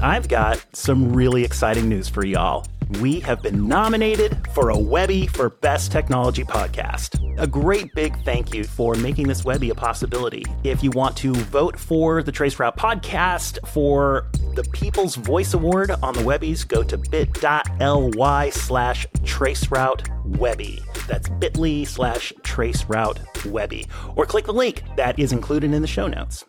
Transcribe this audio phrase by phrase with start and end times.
[0.00, 2.66] I've got some really exciting news for y'all.
[3.00, 7.18] We have been nominated for a Webby for Best Technology Podcast.
[7.38, 10.44] A great big thank you for making this Webby a possibility.
[10.62, 16.14] If you want to vote for the Traceroute podcast for the People's Voice Award on
[16.14, 20.80] the Webbies, go to bit.ly slash traceroute Webby.
[21.08, 23.86] That's bit.ly slash traceroute Webby.
[24.14, 26.44] Or click the link that is included in the show notes.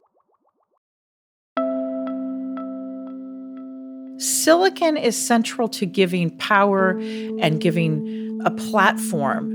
[4.20, 6.98] Silicon is central to giving power
[7.40, 9.52] and giving a platform.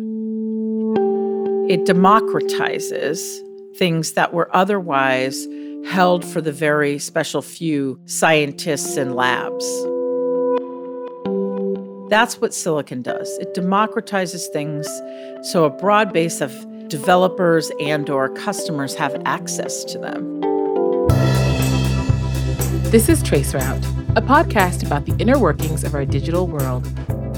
[1.68, 3.20] It democratizes
[3.76, 5.46] things that were otherwise
[5.86, 9.66] held for the very special few scientists and labs.
[12.08, 13.38] That's what silicon does.
[13.38, 14.86] It democratizes things
[15.50, 16.52] so a broad base of
[16.88, 20.41] developers and or customers have access to them.
[22.92, 23.86] This is Traceroute,
[24.18, 26.86] a podcast about the inner workings of our digital world,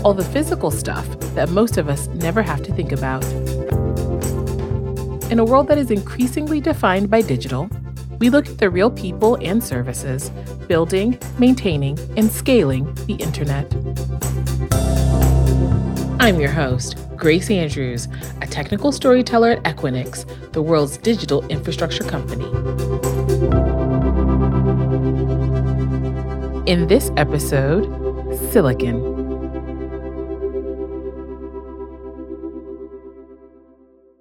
[0.03, 1.07] all the physical stuff
[1.37, 3.25] that most of us never have to think about.
[5.31, 7.71] In a world that is increasingly defined by digital,
[8.19, 10.31] we look at the real people and services
[10.67, 13.73] building, maintaining, and scaling the internet.
[16.19, 18.09] I'm your host, Grace Andrews,
[18.43, 22.51] a technical storyteller at Equinix, the world's digital infrastructure company.
[26.67, 27.85] In this episode,
[28.51, 29.03] silicon.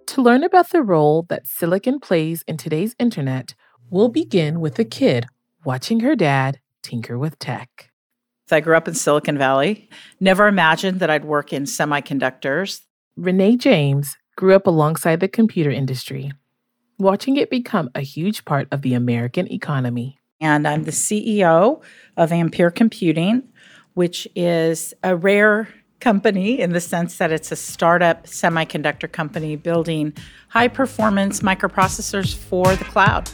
[0.08, 3.56] To learn about the role that silicon plays in today's internet,
[3.90, 5.26] we'll begin with a kid
[5.64, 7.90] watching her dad tinker with tech.
[8.52, 9.90] I grew up in Silicon Valley.
[10.20, 12.82] Never imagined that I'd work in semiconductors.
[13.18, 16.34] Renée James grew up alongside the computer industry,
[17.00, 21.82] watching it become a huge part of the American economy and I'm the CEO
[22.18, 23.48] of Ampere Computing,
[23.94, 25.70] which is a rare
[26.02, 30.14] company in the sense that it's a startup semiconductor company building
[30.50, 33.30] high performance microprocessors for the cloud.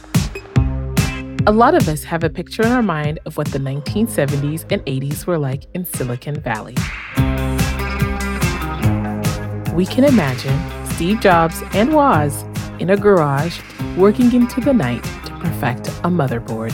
[1.48, 4.80] A lot of us have a picture in our mind of what the 1970s and
[4.86, 6.76] 80s were like in Silicon Valley.
[9.74, 10.56] We can imagine
[10.92, 12.44] Steve Jobs and Woz
[12.78, 13.60] in a garage
[13.96, 16.72] working into the night to perfect a motherboard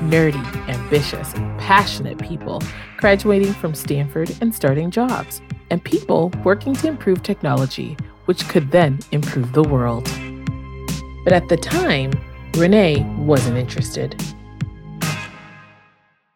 [0.00, 2.62] nerdy, ambitious, passionate people
[2.96, 5.40] graduating from Stanford and starting jobs,
[5.70, 10.04] and people working to improve technology, which could then improve the world.
[11.24, 12.12] But at the time,
[12.52, 14.20] Renée wasn't interested.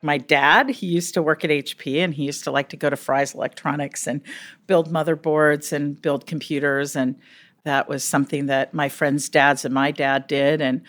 [0.03, 2.91] My dad, he used to work at HP and he used to like to go
[2.91, 4.21] to Fry's Electronics and
[4.67, 6.95] build motherboards and build computers.
[6.95, 7.17] And
[7.65, 10.61] that was something that my friends' dads and my dad did.
[10.61, 10.83] And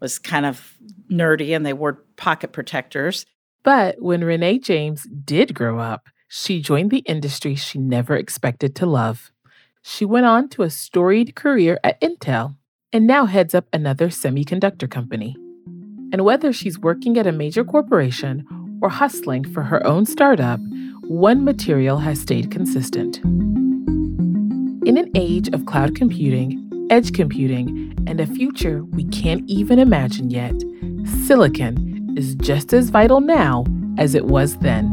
[0.00, 0.74] was kind of
[1.10, 3.26] nerdy and they wore pocket protectors.
[3.62, 8.86] But when Renée James did grow up, she joined the industry she never expected to
[8.86, 9.30] love.
[9.82, 12.56] She went on to a storied career at Intel
[12.92, 15.36] and now heads up another semiconductor company.
[16.12, 18.46] And whether she's working at a major corporation
[18.82, 20.60] or hustling for her own startup,
[21.02, 23.18] one material has stayed consistent.
[24.86, 30.30] In an age of cloud computing edge computing, and a future we can't even imagine
[30.30, 30.54] yet,
[31.26, 33.64] silicon is just as vital now
[33.98, 34.90] as it was then.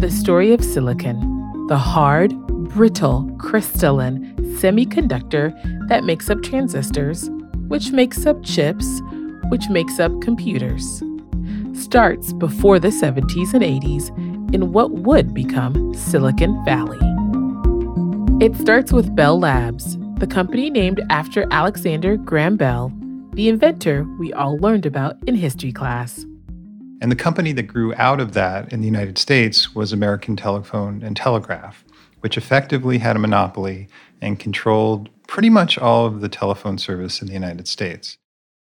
[0.00, 2.32] The story of silicon, the hard,
[2.70, 5.52] brittle, crystalline semiconductor
[5.88, 7.28] that makes up transistors,
[7.68, 9.00] which makes up chips,
[9.50, 11.02] which makes up computers,
[11.72, 16.98] starts before the 70s and 80s in what would become Silicon Valley.
[18.44, 22.92] It starts with Bell Labs, the company named after Alexander Graham Bell,
[23.34, 26.24] the inventor we all learned about in history class.
[27.00, 31.02] And the company that grew out of that in the United States was American Telephone
[31.02, 31.84] and Telegraph,
[32.20, 33.88] which effectively had a monopoly
[34.20, 38.18] and controlled pretty much all of the telephone service in the United States.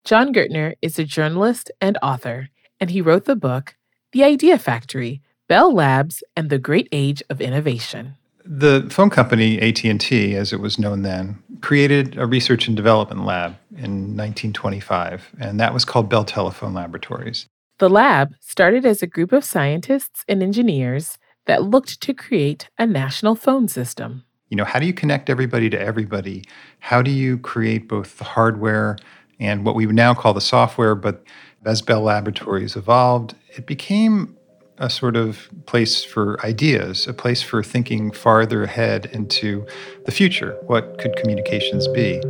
[0.04, 2.48] Jon Gertner is a journalist and author,
[2.80, 3.76] and he wrote the book
[4.12, 8.16] The Idea Factory Bell Labs, and the Great Age of Innovation.
[8.44, 13.56] The phone company AT&T, as it was known then, created a research and development lab
[13.70, 17.46] in 1925, and that was called Bell Telephone Laboratories.
[17.78, 22.86] The lab started as a group of scientists and engineers that looked to create a
[22.86, 24.24] national phone system.
[24.50, 26.44] You know, how do you connect everybody to everybody?
[26.80, 28.96] How do you create both the hardware
[29.40, 30.94] and what we now call the software?
[30.94, 31.22] But
[31.64, 34.37] as Bell Laboratories evolved, it became
[34.78, 39.66] a sort of place for ideas, a place for thinking farther ahead into
[40.04, 40.56] the future.
[40.66, 42.20] What could communications be?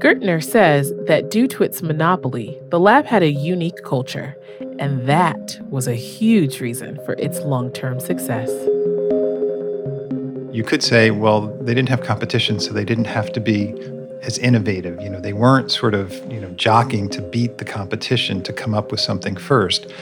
[0.00, 4.34] Gertner says that due to its monopoly, the lab had a unique culture,
[4.78, 8.48] and that was a huge reason for its long term success.
[10.52, 13.74] You could say, well, they didn't have competition, so they didn't have to be
[14.22, 15.00] as innovative.
[15.00, 18.74] You know, they weren't sort of, you know, jockeying to beat the competition to come
[18.74, 19.92] up with something first.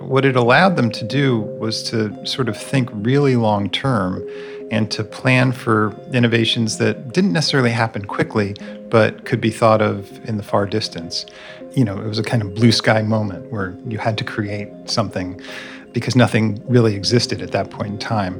[0.00, 4.26] What it allowed them to do was to sort of think really long term
[4.70, 8.56] and to plan for innovations that didn't necessarily happen quickly,
[8.88, 11.26] but could be thought of in the far distance.
[11.72, 14.68] You know, it was a kind of blue sky moment where you had to create
[14.86, 15.40] something
[15.92, 18.34] because nothing really existed at that point in time.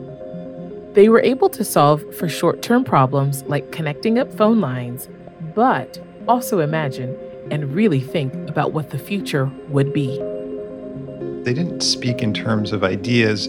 [0.94, 5.08] They were able to solve for short term problems like connecting up phone lines,
[5.54, 7.16] but also imagine
[7.50, 10.29] and really think about what the future would be.
[11.44, 13.48] They didn't speak in terms of ideas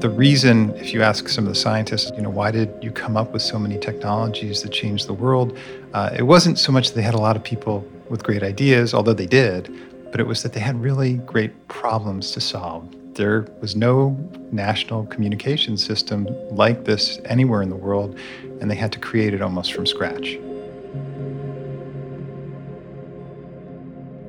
[0.00, 3.16] the reason, if you ask some of the scientists, you know, why did you come
[3.16, 5.58] up with so many technologies that changed the world?
[5.92, 8.94] Uh, it wasn't so much that they had a lot of people with great ideas,
[8.94, 9.74] although they did,
[10.12, 12.88] but it was that they had really great problems to solve.
[13.14, 14.16] There was no
[14.52, 18.16] national communication system like this anywhere in the world,
[18.60, 20.38] and they had to create it almost from scratch.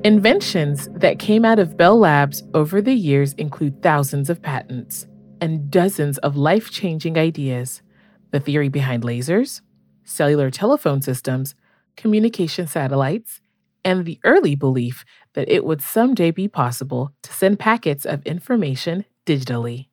[0.02, 5.06] Inventions that came out of Bell Labs over the years include thousands of patents
[5.42, 7.82] and dozens of life changing ideas
[8.30, 9.60] the theory behind lasers,
[10.04, 11.54] cellular telephone systems,
[11.96, 13.42] communication satellites,
[13.84, 15.04] and the early belief
[15.34, 19.88] that it would someday be possible to send packets of information digitally.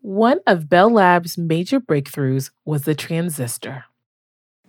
[0.00, 3.84] One of Bell Labs' major breakthroughs was the transistor.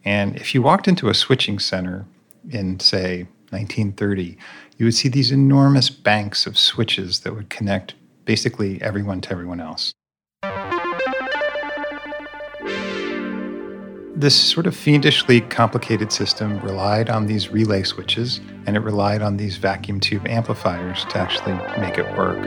[0.05, 2.05] And if you walked into a switching center
[2.49, 4.37] in, say, 1930,
[4.77, 7.93] you would see these enormous banks of switches that would connect
[8.25, 9.93] basically everyone to everyone else.
[14.15, 19.37] This sort of fiendishly complicated system relied on these relay switches and it relied on
[19.37, 22.41] these vacuum tube amplifiers to actually make it work.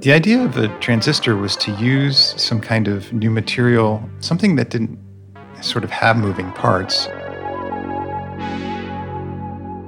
[0.00, 4.70] The idea of a transistor was to use some kind of new material, something that
[4.70, 4.98] didn't
[5.60, 7.08] sort of have moving parts,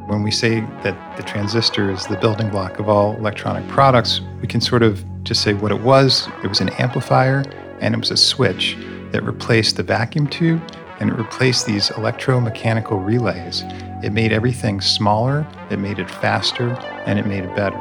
[0.08, 4.48] when we say that the transistor is the building block of all electronic products, we
[4.48, 6.28] can sort of just say what it was.
[6.42, 7.44] It was an amplifier
[7.80, 8.76] and it was a switch
[9.12, 10.62] that replaced the vacuum tube
[10.98, 13.64] and it replaced these electromechanical relays.
[14.02, 16.70] It made everything smaller, it made it faster,
[17.04, 17.76] and it made it better.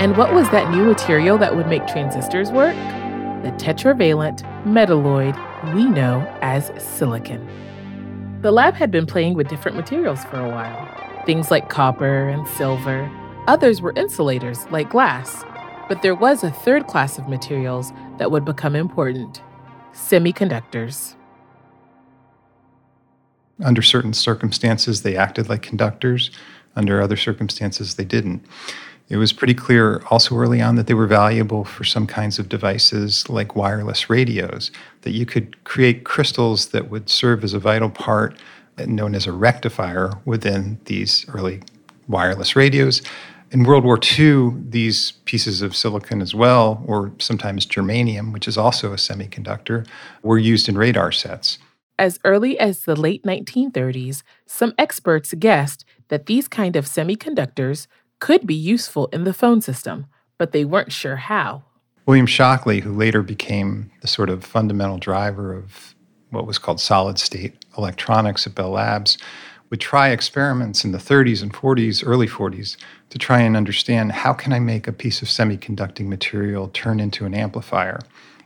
[0.00, 2.74] And what was that new material that would make transistors work?
[3.42, 5.36] The tetravalent metalloid
[5.74, 7.48] we know as silicon.
[8.42, 12.46] The lab had been playing with different materials for a while, things like copper and
[12.48, 13.10] silver.
[13.46, 15.44] Others were insulators like glass.
[15.88, 19.42] But there was a third class of materials that would become important
[19.92, 21.14] semiconductors.
[23.62, 26.30] Under certain circumstances, they acted like conductors.
[26.74, 28.44] Under other circumstances, they didn't.
[29.12, 32.48] It was pretty clear also early on that they were valuable for some kinds of
[32.48, 34.70] devices like wireless radios,
[35.02, 38.38] that you could create crystals that would serve as a vital part,
[38.78, 41.60] known as a rectifier, within these early
[42.08, 43.02] wireless radios.
[43.50, 48.56] In World War II, these pieces of silicon as well, or sometimes germanium, which is
[48.56, 49.86] also a semiconductor,
[50.22, 51.58] were used in radar sets.
[51.98, 57.86] As early as the late 1930s, some experts guessed that these kind of semiconductors
[58.22, 60.06] could be useful in the phone system,
[60.38, 61.64] but they weren't sure how.
[62.06, 65.96] William Shockley, who later became the sort of fundamental driver of
[66.30, 69.18] what was called solid state electronics at Bell Labs,
[69.70, 72.76] would try experiments in the 30s and 40s, early 40s,
[73.10, 77.26] to try and understand how can I make a piece of semiconducting material turn into
[77.26, 77.98] an amplifier.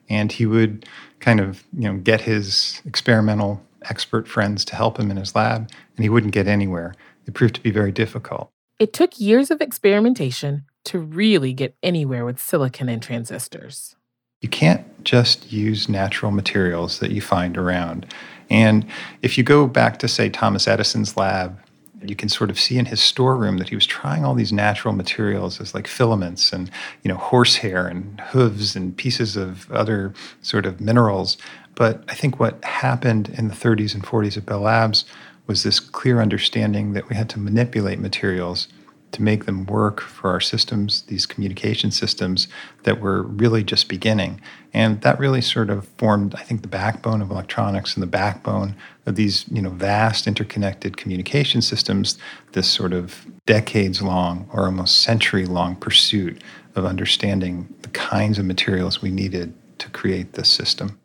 [0.09, 0.87] And he would
[1.21, 5.71] kind of, you know, get his experimental expert friends to help him in his lab,
[5.97, 6.95] and he wouldn't get anywhere.
[7.27, 8.51] It proved to be very difficult.
[8.79, 13.97] It took years of experimentation to really get anywhere with silicon and transistors.
[14.43, 18.07] You can't just use natural materials that you find around.
[18.51, 18.87] And
[19.23, 21.59] if you go back to, say, Thomas Edison's lab,
[22.05, 24.95] you can sort of see in his storeroom that he was trying all these natural
[24.95, 26.71] materials as like filaments and
[27.03, 31.39] you know horsehair and hooves and pieces of other sort of minerals
[31.75, 35.07] but i think what happened in the 30s and 40s at bell labs
[35.47, 38.69] was this clear understanding that we had to manipulate materials
[39.13, 42.49] to make them work for our systems, these communication systems
[42.83, 44.41] that were really just beginning.
[44.75, 48.77] And that really sort of formed, I think, the backbone of electronics and the backbone
[49.07, 52.19] of these, you know, vast interconnected communication systems,
[52.53, 56.43] this sort of decades long or almost century long pursuit
[56.75, 60.99] of understanding the kinds of materials we needed to create this system.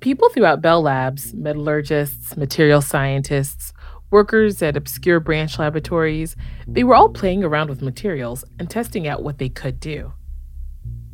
[0.00, 3.72] People throughout Bell Labs, metallurgists, material scientists,
[4.10, 6.36] workers at obscure branch laboratories,
[6.66, 10.12] they were all playing around with materials and testing out what they could do.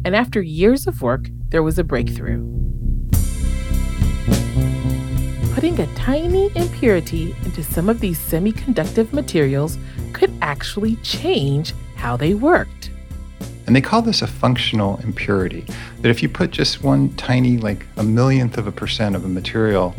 [0.05, 2.43] And after years of work, there was a breakthrough.
[5.55, 9.79] Putting a tiny impurity into some of these semiconductive materials
[10.13, 12.91] could actually change how they worked.
[13.67, 15.65] And they call this a functional impurity.
[16.01, 19.29] That if you put just one tiny, like a millionth of a percent of a
[19.29, 19.95] material,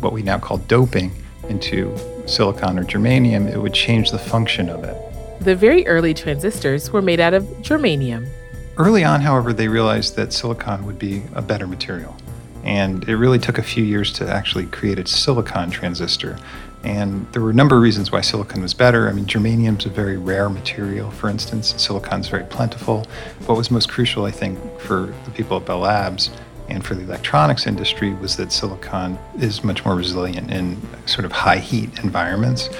[0.00, 1.12] what we now call doping,
[1.48, 1.96] into
[2.26, 4.96] silicon or germanium, it would change the function of it.
[5.40, 8.28] The very early transistors were made out of germanium.
[8.76, 12.16] Early on, however, they realized that silicon would be a better material.
[12.64, 16.38] And it really took a few years to actually create a silicon transistor.
[16.82, 19.08] And there were a number of reasons why silicon was better.
[19.08, 21.74] I mean, germanium is a very rare material, for instance.
[21.76, 23.06] Silicon is very plentiful.
[23.46, 26.30] What was most crucial, I think, for the people at Bell Labs
[26.68, 31.32] and for the electronics industry was that silicon is much more resilient in sort of
[31.32, 32.70] high heat environments.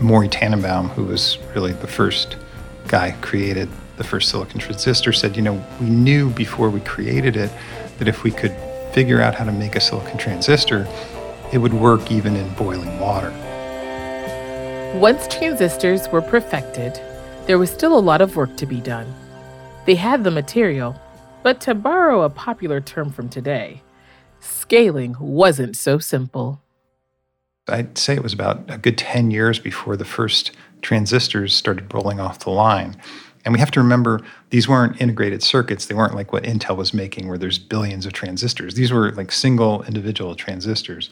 [0.00, 2.36] Maury Tanenbaum, who was really the first
[2.88, 7.36] guy who created the first silicon transistor, said, you know, we knew before we created
[7.36, 7.50] it
[7.98, 8.54] that if we could
[8.92, 10.86] figure out how to make a silicon transistor,
[11.52, 13.30] it would work even in boiling water.
[14.98, 17.00] Once transistors were perfected,
[17.46, 19.12] there was still a lot of work to be done.
[19.86, 21.00] They had the material,
[21.42, 23.82] but to borrow a popular term from today,
[24.40, 26.62] scaling wasn't so simple.
[27.68, 32.20] I'd say it was about a good 10 years before the first transistors started rolling
[32.20, 32.96] off the line.
[33.44, 34.20] And we have to remember
[34.50, 35.86] these weren't integrated circuits.
[35.86, 38.74] They weren't like what Intel was making, where there's billions of transistors.
[38.74, 41.10] These were like single individual transistors.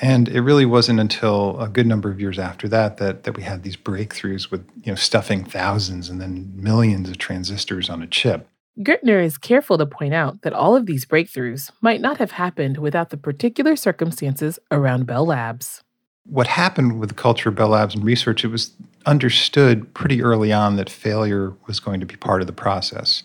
[0.00, 3.42] And it really wasn't until a good number of years after that that, that we
[3.42, 8.06] had these breakthroughs with you know stuffing thousands and then millions of transistors on a
[8.06, 8.48] chip.
[8.80, 12.76] Gertner is careful to point out that all of these breakthroughs might not have happened
[12.76, 15.82] without the particular circumstances around Bell Labs.
[16.24, 18.72] What happened with the culture of Bell Labs and research, it was
[19.06, 23.22] understood pretty early on that failure was going to be part of the process.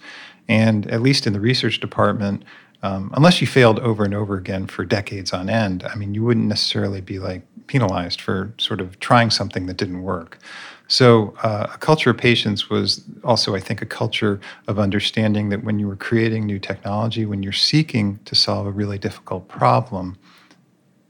[0.48, 2.44] And at least in the research department,
[2.84, 6.24] um, unless you failed over and over again for decades on end, I mean, you
[6.24, 10.40] wouldn't necessarily be like penalized for sort of trying something that didn't work.
[10.88, 15.64] So, uh, a culture of patience was also, I think, a culture of understanding that
[15.64, 20.18] when you were creating new technology, when you're seeking to solve a really difficult problem,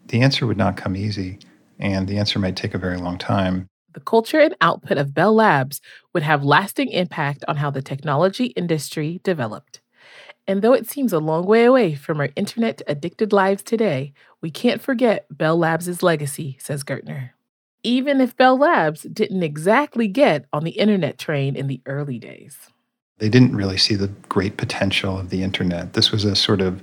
[0.05, 1.39] the answer would not come easy,
[1.79, 3.70] and the answer might take a very long time.
[3.93, 5.81] The culture and output of Bell Labs
[6.13, 9.81] would have lasting impact on how the technology industry developed.
[10.47, 14.49] And though it seems a long way away from our internet addicted lives today, we
[14.49, 17.31] can't forget Bell Labs' legacy, says Gertner
[17.83, 22.57] even if Bell Labs didn't exactly get on the internet train in the early days.
[23.17, 25.93] They didn't really see the great potential of the internet.
[25.93, 26.81] This was a sort of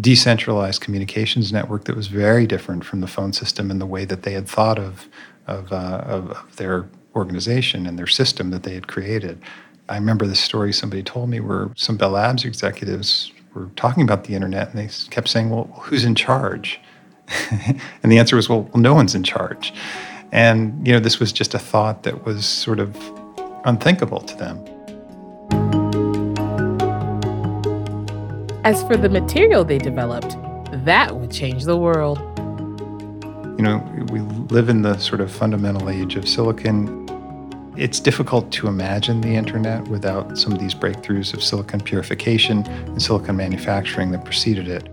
[0.00, 4.22] decentralized communications network that was very different from the phone system in the way that
[4.22, 5.08] they had thought of,
[5.46, 9.40] of, uh, of, of their organization and their system that they had created.
[9.88, 14.24] I remember the story somebody told me where some Bell Labs executives were talking about
[14.24, 16.80] the internet and they kept saying, Well, who's in charge?
[17.50, 19.72] and the answer was, Well, well no one's in charge.
[20.32, 22.96] And, you know, this was just a thought that was sort of
[23.64, 24.58] unthinkable to them.
[28.64, 30.36] As for the material they developed,
[30.84, 32.33] that would change the world.
[33.56, 34.18] You know, we
[34.52, 37.06] live in the sort of fundamental age of silicon.
[37.76, 43.00] It's difficult to imagine the internet without some of these breakthroughs of silicon purification and
[43.00, 44.88] silicon manufacturing that preceded it.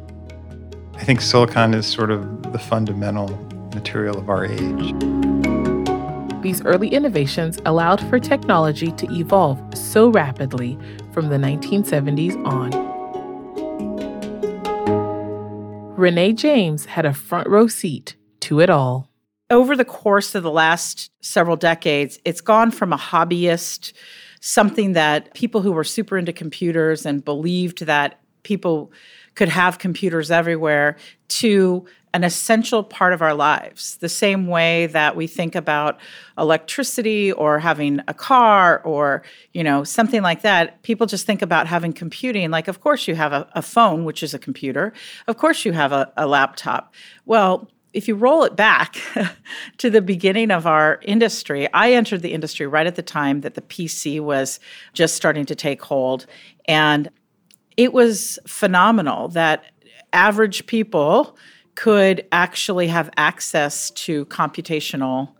[0.93, 3.29] I think silicon is sort of the fundamental
[3.73, 4.93] material of our age.
[6.43, 10.77] These early innovations allowed for technology to evolve so rapidly
[11.13, 12.71] from the 1970s on.
[15.97, 19.07] Renée James had a front row seat to it all.
[19.49, 23.93] Over the course of the last several decades, it's gone from a hobbyist,
[24.39, 28.91] something that people who were super into computers and believed that people
[29.35, 35.15] could have computers everywhere, to an essential part of our lives, the same way that
[35.15, 35.97] we think about
[36.37, 40.81] electricity or having a car or, you know, something like that.
[40.83, 42.51] People just think about having computing.
[42.51, 44.91] Like, of course, you have a, a phone, which is a computer.
[45.27, 46.93] Of course, you have a, a laptop.
[47.25, 48.97] Well, if you roll it back
[49.77, 53.55] to the beginning of our industry, I entered the industry right at the time that
[53.55, 54.59] the PC was
[54.93, 56.25] just starting to take hold.
[56.65, 57.09] And
[57.77, 59.65] it was phenomenal that
[60.13, 61.37] average people
[61.75, 65.33] could actually have access to computational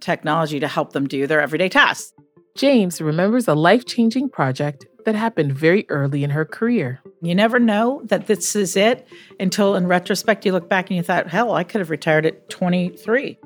[0.00, 2.12] technology to help them do their everyday tasks.
[2.56, 7.00] James remembers a life changing project that happened very early in her career.
[7.22, 9.06] You never know that this is it
[9.40, 12.48] until, in retrospect, you look back and you thought, hell, I could have retired at
[12.50, 13.38] 23.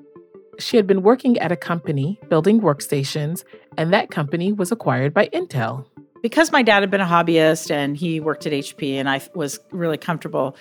[0.58, 3.44] She had been working at a company building workstations,
[3.76, 5.86] and that company was acquired by Intel.
[6.22, 9.58] Because my dad had been a hobbyist and he worked at HP, and I was
[9.70, 10.56] really comfortable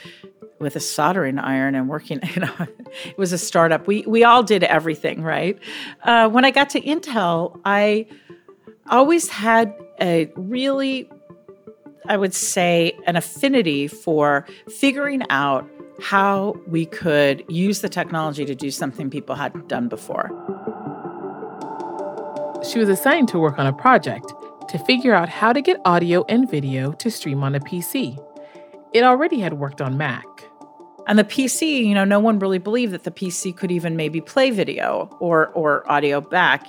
[0.60, 2.20] with a soldering iron and working.
[2.36, 2.68] You know,
[3.06, 3.88] it was a startup.
[3.88, 5.60] We we all did everything, right?
[6.04, 8.08] Uh, when I got to Intel, I
[8.90, 11.10] always had a really,
[12.08, 15.70] I would say, an affinity for figuring out
[16.02, 20.30] how we could use the technology to do something people hadn't done before.
[22.64, 24.34] She was assigned to work on a project
[24.70, 28.18] to figure out how to get audio and video to stream on a PC.
[28.94, 30.26] It already had worked on Mac.
[31.08, 34.22] And the PC, you know, no one really believed that the PC could even maybe
[34.22, 36.68] play video or or audio back.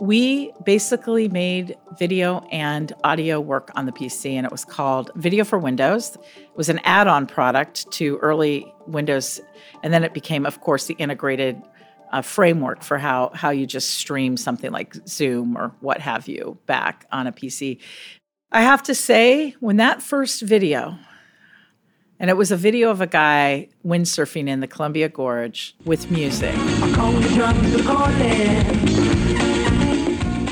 [0.00, 5.44] We basically made video and audio work on the PC, and it was called Video
[5.44, 6.16] for Windows.
[6.16, 9.40] It was an add on product to early Windows,
[9.84, 11.62] and then it became, of course, the integrated
[12.12, 16.58] uh, framework for how, how you just stream something like Zoom or what have you
[16.66, 17.78] back on a PC.
[18.50, 20.98] I have to say, when that first video,
[22.18, 26.54] and it was a video of a guy windsurfing in the Columbia Gorge with music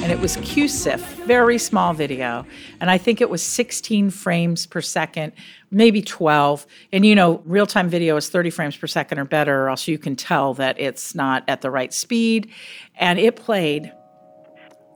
[0.02, 2.44] and it was QSIF, very small video.
[2.80, 5.32] And I think it was 16 frames per second,
[5.70, 6.66] maybe 12.
[6.92, 9.86] And you know, real time video is 30 frames per second or better, or else
[9.86, 12.50] you can tell that it's not at the right speed.
[12.96, 13.92] And it played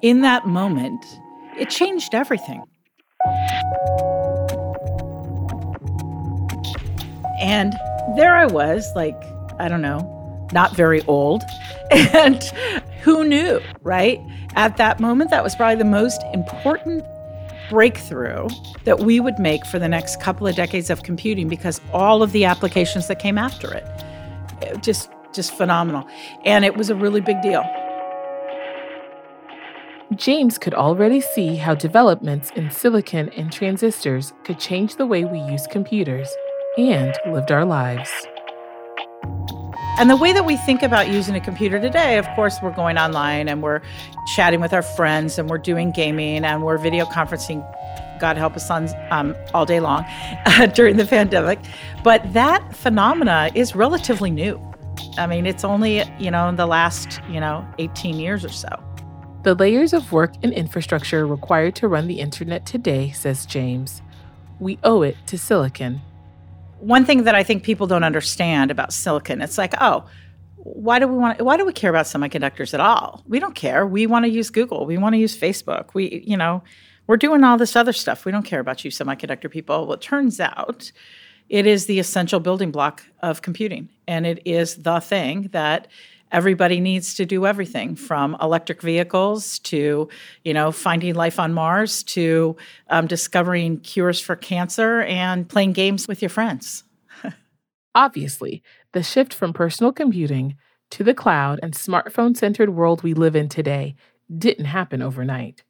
[0.03, 1.05] in that moment,
[1.57, 2.65] it changed everything.
[7.41, 7.75] And
[8.17, 9.23] there I was, like,
[9.61, 10.16] I don't know,
[10.53, 11.43] not very old.
[11.93, 12.43] And
[13.03, 14.21] who knew, right?
[14.57, 17.05] At that moment, that was probably the most important
[17.71, 18.49] breakthrough
[18.85, 22.33] that we would make for the next couple of decades of computing because all of
[22.33, 23.85] the applications that came after it,
[24.63, 26.09] it just just phenomenal.
[26.45, 27.63] And it was a really big deal.
[30.15, 35.41] James could already see how developments in silicon and transistors could change the way we
[35.41, 36.29] use computers
[36.79, 38.11] and lived our lives.
[39.99, 42.99] And the way that we think about using a computer today, of course, we're going
[42.99, 43.81] online and we're
[44.35, 47.65] chatting with our friends and we're doing gaming and we're video conferencing,
[48.21, 50.05] God help us on um, all day long
[50.75, 51.59] during the pandemic.
[52.05, 54.61] But that phenomena is relatively new.
[55.17, 58.69] I mean, it's only, you know, in the last, you know, 18 years or so.
[59.45, 64.03] The layers of work and infrastructure required to run the internet today, says James,
[64.61, 66.03] we owe it to silicon
[66.81, 70.05] one thing that I think people don't understand about silicon, it's like, oh,
[70.57, 73.23] why do we want why do we care about semiconductors at all?
[73.29, 73.87] We don't care.
[73.87, 74.85] We want to use Google.
[74.85, 75.95] We want to use Facebook.
[75.95, 76.63] We, you know,
[77.07, 78.25] we're doing all this other stuff.
[78.25, 79.87] We don't care about you semiconductor people.
[79.87, 80.91] Well, it turns out
[81.49, 83.89] it is the essential building block of computing.
[84.09, 85.87] And it is the thing that
[86.33, 90.09] everybody needs to do everything from electric vehicles to
[90.45, 92.57] you know finding life on mars to
[92.91, 96.85] um, discovering cures for cancer and playing games with your friends.
[97.95, 98.63] Obviously
[98.93, 100.57] the shift from personal computing
[100.91, 103.95] to the cloud and smartphone centered world we live in today
[104.37, 105.63] didn't happen overnight.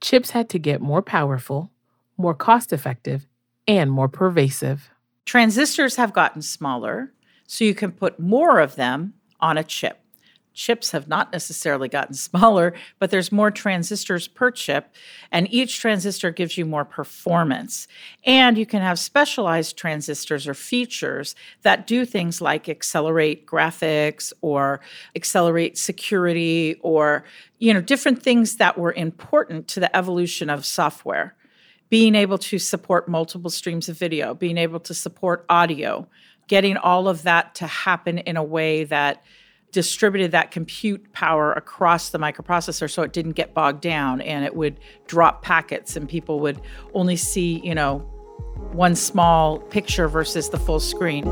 [0.00, 1.70] Chips had to get more powerful
[2.16, 3.26] more cost effective
[3.66, 4.90] and more pervasive.
[5.24, 7.12] Transistors have gotten smaller
[7.46, 10.00] so you can put more of them on a chip.
[10.56, 14.88] Chips have not necessarily gotten smaller, but there's more transistors per chip,
[15.30, 17.86] and each transistor gives you more performance.
[18.24, 24.80] And you can have specialized transistors or features that do things like accelerate graphics or
[25.14, 27.24] accelerate security or
[27.58, 31.36] you know different things that were important to the evolution of software.
[31.88, 36.08] Being able to support multiple streams of video, being able to support audio,
[36.46, 39.22] getting all of that to happen in a way that
[39.72, 44.54] distributed that compute power across the microprocessor so it didn't get bogged down and it
[44.54, 46.60] would drop packets and people would
[46.94, 47.98] only see, you know,
[48.72, 51.26] one small picture versus the full screen.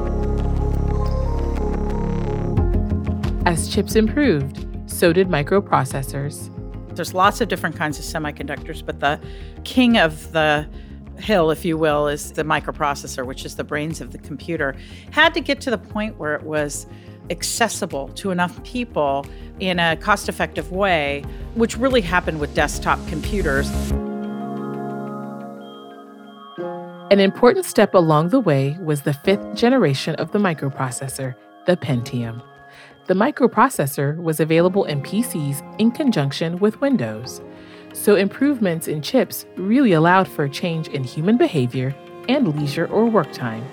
[3.47, 6.51] As chips improved, so did microprocessors.
[6.95, 9.21] There's lots of different kinds of semiconductors, but the
[9.65, 10.69] king of the
[11.19, 14.75] hill, if you will, is the microprocessor, which is the brains of the computer,
[15.11, 16.87] had to get to the point where it was
[17.31, 19.27] accessible to enough people
[19.61, 21.25] in a cost effective way,
[21.55, 23.71] which really happened with desktop computers.
[27.11, 31.35] An important step along the way was the fifth generation of the microprocessor,
[31.67, 32.43] the Pentium.
[33.07, 37.41] The microprocessor was available in PCs in conjunction with Windows.
[37.95, 41.95] So, improvements in chips really allowed for a change in human behavior
[42.29, 43.65] and leisure or work time.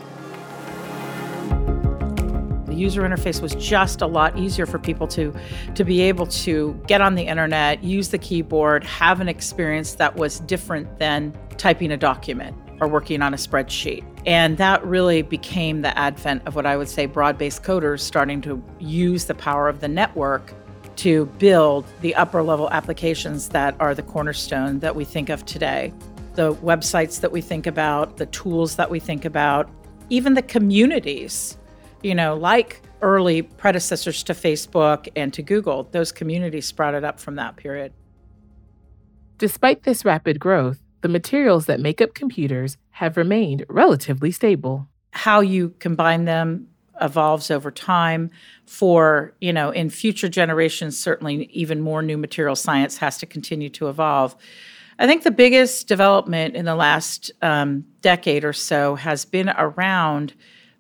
[2.68, 5.34] The user interface was just a lot easier for people to,
[5.74, 10.16] to be able to get on the internet, use the keyboard, have an experience that
[10.16, 14.06] was different than typing a document or working on a spreadsheet.
[14.28, 18.40] And that really became the advent of what I would say broad based coders starting
[18.42, 20.54] to use the power of the network
[21.02, 25.92] to build the upper level applications that are the cornerstone that we think of today.
[26.36, 29.68] The websites that we think about, the tools that we think about,
[30.12, 31.58] even the communities,
[32.04, 37.34] you know, like early predecessors to Facebook and to Google, those communities sprouted up from
[37.34, 37.94] that period.
[39.40, 44.88] Despite this rapid growth, the materials that make up computers have remained relatively stable.
[45.14, 46.68] How you combine them
[47.02, 48.30] evolves over time
[48.66, 53.70] for you know in future generations certainly even more new material science has to continue
[53.70, 54.36] to evolve.
[55.00, 60.34] I think the biggest development in the last um, decade or so has been around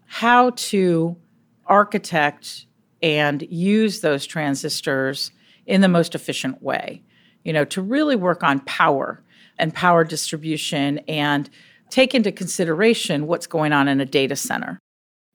[0.05, 1.17] how to
[1.65, 2.65] architect
[3.01, 5.31] and use those transistors
[5.65, 7.01] in the most efficient way
[7.43, 9.23] you know to really work on power
[9.57, 11.49] and power distribution and
[11.89, 14.79] take into consideration what's going on in a data center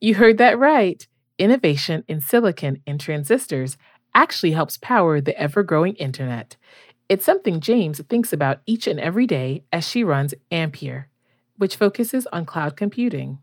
[0.01, 1.07] you heard that right.
[1.39, 3.77] Innovation in silicon and transistors
[4.15, 6.57] actually helps power the ever growing internet.
[7.09, 11.09] It's something James thinks about each and every day as she runs Ampere,
[11.57, 13.39] which focuses on cloud computing.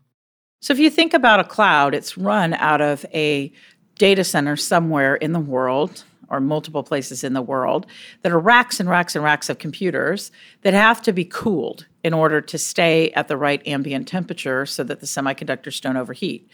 [0.60, 3.52] So, if you think about a cloud, it's run out of a
[3.96, 7.86] data center somewhere in the world or multiple places in the world
[8.22, 10.30] that are racks and racks and racks of computers
[10.62, 14.84] that have to be cooled in order to stay at the right ambient temperature so
[14.84, 16.48] that the semiconductors don't overheat.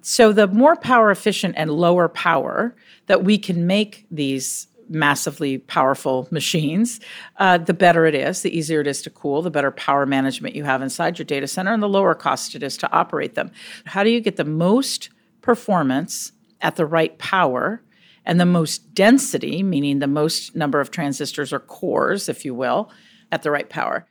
[0.00, 2.76] So, the more power efficient and lower power
[3.06, 7.00] that we can make these massively powerful machines,
[7.36, 10.54] uh, the better it is, the easier it is to cool, the better power management
[10.54, 13.50] you have inside your data center, and the lower cost it is to operate them.
[13.84, 15.10] How do you get the most
[15.42, 17.82] performance at the right power
[18.28, 22.92] and the most density, meaning the most number of transistors or cores, if you will,
[23.32, 24.06] at the right power.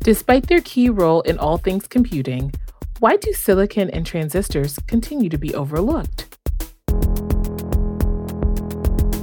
[0.00, 2.52] Despite their key role in all things computing,
[2.98, 6.36] why do silicon and transistors continue to be overlooked?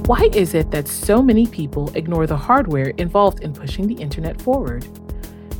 [0.06, 4.40] Why is it that so many people ignore the hardware involved in pushing the internet
[4.40, 4.86] forward?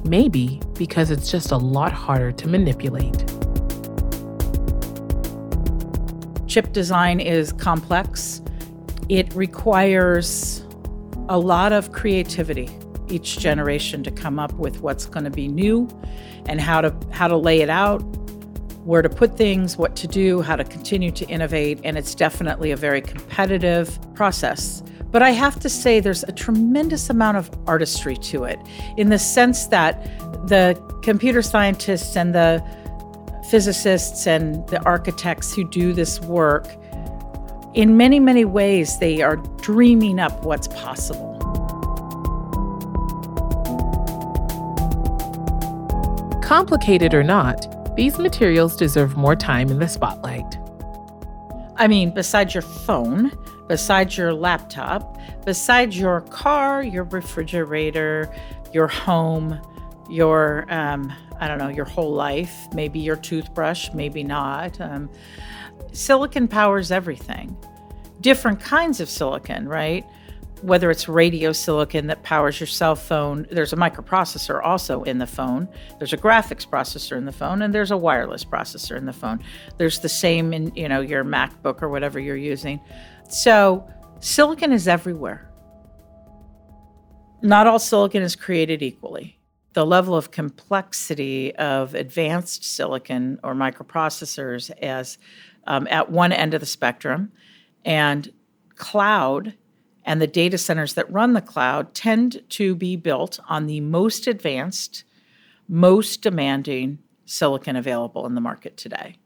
[0.05, 3.42] Maybe because it's just a lot harder to manipulate.
[6.53, 8.43] Chip design is complex.
[9.09, 10.63] It requires
[11.31, 12.69] a lot of creativity
[13.09, 15.89] each generation to come up with what's going to be new
[16.45, 18.01] and how to how to lay it out,
[18.85, 22.71] where to put things, what to do, how to continue to innovate, and it's definitely
[22.71, 24.83] a very competitive process.
[25.11, 28.59] But I have to say there's a tremendous amount of artistry to it
[28.99, 30.05] in the sense that
[30.49, 32.63] the computer scientists and the
[33.53, 36.67] physicists and the architects who do this work,
[37.75, 41.39] in many, many ways, they are dreaming up what's possible.
[46.43, 50.57] Complicated or not, these materials deserve more time in the spotlight.
[51.77, 53.33] I mean, besides your phone,
[53.69, 58.35] besides your laptop, besides your car, your refrigerator,
[58.73, 59.61] your home,
[60.13, 64.81] your um, I don't know, your whole life, maybe your toothbrush, maybe not.
[64.81, 65.11] Um,
[65.91, 67.57] silicon powers everything.
[68.21, 70.07] Different kinds of silicon, right?
[70.61, 75.27] Whether it's radio silicon that powers your cell phone, there's a microprocessor also in the
[75.27, 75.69] phone.
[75.99, 79.43] There's a graphics processor in the phone, and there's a wireless processor in the phone.
[79.79, 82.81] There's the same in you know your MacBook or whatever you're using.
[83.29, 85.51] So silicon is everywhere.
[87.43, 89.41] Not all silicon is created equally
[89.73, 95.19] the level of complexity of advanced silicon or microprocessors as
[95.67, 97.33] um, at one end of the spectrum,
[97.85, 98.33] and
[98.77, 99.55] cloud
[100.05, 104.27] and the data centers that run the cloud tend to be built on the most
[104.27, 105.05] advanced,
[105.69, 109.17] most demanding silicon available in the market today.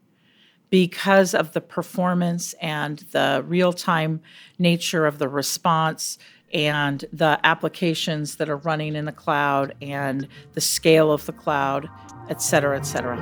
[0.69, 4.21] Because of the performance and the real time
[4.59, 6.17] nature of the response
[6.53, 11.89] and the applications that are running in the cloud and the scale of the cloud,
[12.29, 13.17] et cetera, et cetera.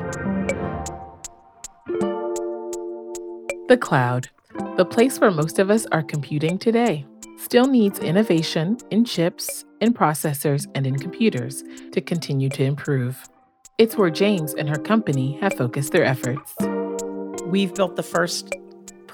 [3.67, 4.29] The cloud,
[4.77, 7.05] the place where most of us are computing today,
[7.37, 13.27] still needs innovation in chips, in processors, and in computers to continue to improve.
[13.77, 16.53] It's where James and her company have focused their efforts.
[17.45, 18.53] We've built the first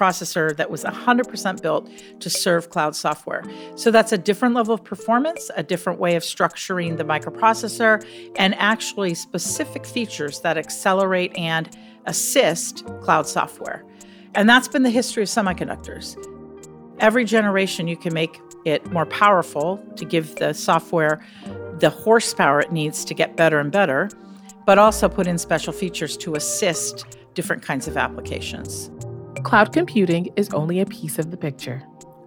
[0.01, 3.43] microprocessor that was 100% built to serve cloud software.
[3.75, 8.55] So that's a different level of performance, a different way of structuring the microprocessor, and
[8.55, 13.85] actually specific features that accelerate and assist cloud software.
[14.33, 16.17] And that's been the history of semiconductors.
[16.99, 21.23] Every generation, you can make it more powerful to give the software
[21.79, 24.09] the horsepower it needs to get better and better,
[24.65, 28.91] but also put in special features to assist different kinds of applications.
[29.43, 31.84] Cloud computing is only a piece of the picture.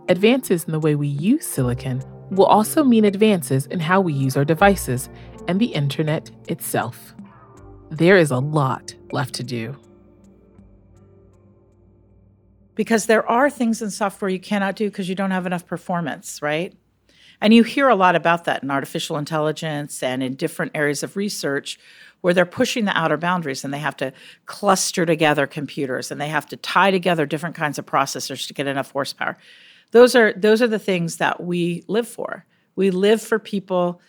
[0.08, 4.36] Advances in the way we use silicon will also mean advances in how we use
[4.36, 5.08] our devices
[5.46, 7.14] and the internet itself.
[7.90, 9.76] There is a lot left to do.
[12.74, 16.42] Because there are things in software you cannot do because you don't have enough performance,
[16.42, 16.74] right?
[17.44, 21.14] And you hear a lot about that in artificial intelligence and in different areas of
[21.14, 21.78] research
[22.22, 24.14] where they're pushing the outer boundaries and they have to
[24.46, 28.66] cluster together computers and they have to tie together different kinds of processors to get
[28.66, 29.36] enough horsepower.
[29.90, 32.46] Those are those are the things that we live for.
[32.76, 34.00] We live for people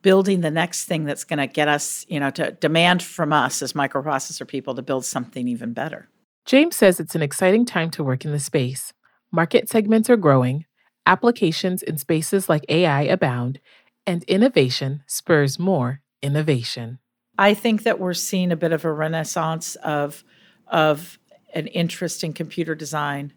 [0.00, 3.60] building the next thing that's going to get us, you know, to demand from us
[3.60, 6.08] as microprocessor people to build something even better.
[6.46, 8.94] James says it's an exciting time to work in the space.
[9.30, 10.64] Market segments are growing,
[11.08, 13.58] applications in spaces like AI abound,
[14.06, 16.98] and innovation spurs more innovation.
[17.38, 20.22] I think that we're seeing a bit of a renaissance of
[20.66, 21.18] of
[21.54, 23.32] an interest in computer design.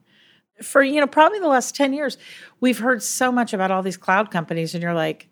[0.61, 2.17] For you know, probably the last 10 years,
[2.59, 5.29] we've heard so much about all these cloud companies and you're like,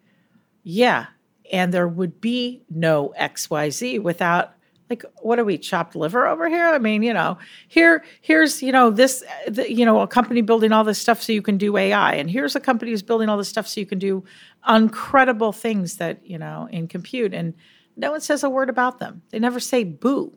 [0.63, 1.07] yeah,
[1.51, 4.53] and there would be no XYZ without
[4.89, 6.67] like what are we chopped liver over here?
[6.67, 10.71] I mean you know here here's you know this the, you know a company building
[10.71, 13.37] all this stuff so you can do ai and here's a company who's building all
[13.37, 14.23] this stuff so you can do
[14.67, 17.33] incredible things that you know in compute.
[17.33, 17.53] And
[17.95, 19.21] no one says a word about them.
[19.29, 20.35] They never say boo.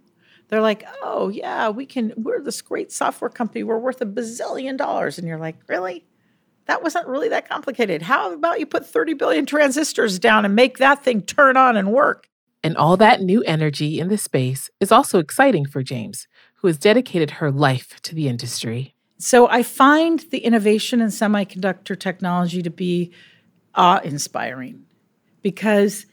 [0.48, 3.62] They're like oh yeah we can we're this great software company.
[3.62, 5.18] We're worth a bazillion dollars.
[5.18, 6.04] And you're like really?
[6.66, 8.02] That wasn't really that complicated.
[8.02, 11.92] How about you put 30 billion transistors down and make that thing turn on and
[11.92, 12.28] work
[12.62, 16.78] and all that new energy in the space is also exciting for James, who has
[16.78, 18.94] dedicated her life to the industry.
[19.18, 23.12] So I find the innovation in semiconductor technology to be
[23.74, 24.84] awe inspiring
[25.42, 26.06] because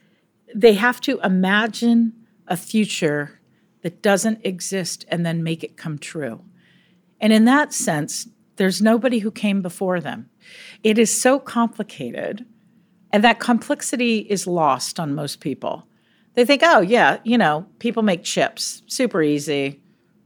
[0.54, 2.12] they have to imagine
[2.46, 3.40] a future
[3.82, 6.42] that doesn't exist and then make it come true.
[7.20, 10.28] And in that sense, there's nobody who came before them.
[10.82, 12.44] It is so complicated,
[13.12, 15.86] and that complexity is lost on most people.
[16.34, 19.80] They think, oh, yeah, you know, people make chips, super easy.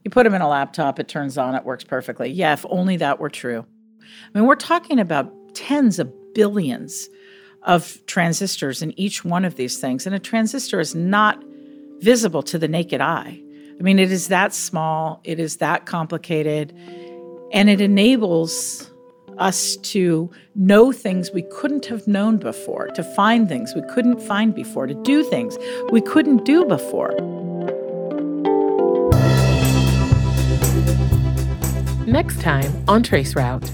[0.04, 2.30] You put them in a laptop, it turns on, it works perfectly.
[2.30, 3.64] Yeah, if only that were true.
[4.02, 7.08] I mean, we're talking about tens of billions
[7.62, 10.06] of transistors in each one of these things.
[10.06, 11.42] And a transistor is not
[12.00, 13.40] visible to the naked eye.
[13.78, 16.72] I mean, it is that small, it is that complicated,
[17.52, 18.90] and it enables
[19.38, 24.55] us to know things we couldn't have known before, to find things we couldn't find
[24.55, 25.57] before, to do things
[25.90, 27.12] we couldn't do before.
[32.07, 33.70] Next time on Traceroute.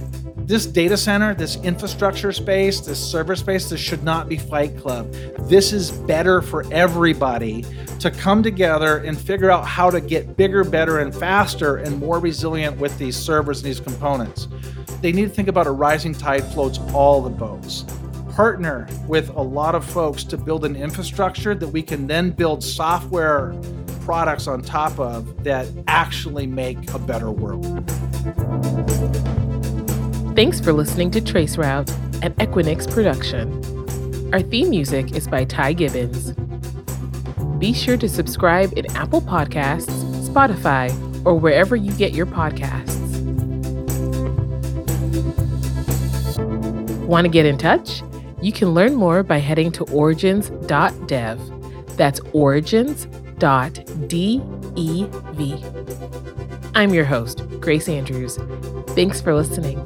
[0.46, 5.12] This data center, this infrastructure space, this server space, this should not be Fight Club.
[5.48, 7.64] This is better for everybody
[8.00, 12.18] to come together and figure out how to get bigger, better, and faster and more
[12.18, 14.48] resilient with these servers and these components
[15.00, 17.84] they need to think about a rising tide floats all the boats.
[18.30, 22.62] Partner with a lot of folks to build an infrastructure that we can then build
[22.62, 23.54] software
[24.00, 27.88] products on top of that actually make a better world.
[30.36, 31.90] Thanks for listening to Traceroute,
[32.22, 33.52] an Equinix production.
[34.32, 36.32] Our theme music is by Ty Gibbons.
[37.58, 39.90] Be sure to subscribe in Apple Podcasts,
[40.28, 40.90] Spotify,
[41.26, 42.89] or wherever you get your podcasts.
[47.10, 48.04] Want to get in touch?
[48.40, 51.40] You can learn more by heading to origins.dev.
[51.96, 53.42] That's origins.dev.
[56.76, 58.38] I'm your host, Grace Andrews.
[58.90, 59.84] Thanks for listening.